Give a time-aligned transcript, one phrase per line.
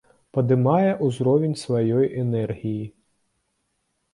[0.37, 2.81] Падымае ўзровень сваёй энергіі.